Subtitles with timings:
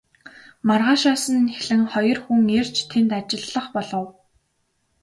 [0.67, 4.07] Маргаашаас нь эхлэн хоёр хүн ирж тэнд ажиллах болов.